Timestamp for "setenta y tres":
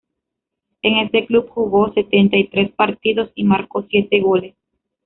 1.93-2.71